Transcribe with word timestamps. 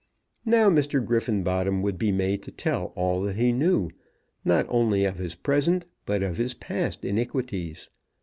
Now 0.47 0.67
Mr. 0.71 0.99
Griffenbottom 1.05 1.83
would 1.83 1.99
be 1.99 2.11
made 2.11 2.41
to 2.41 2.51
tell 2.51 2.85
all 2.95 3.21
that 3.21 3.35
he 3.35 3.51
knew, 3.53 3.91
not 4.43 4.65
only 4.67 5.05
of 5.05 5.19
his 5.19 5.35
present, 5.35 5.85
but 6.07 6.23
of 6.23 6.37
his 6.37 6.55
past, 6.55 7.05
iniquities. 7.05 7.87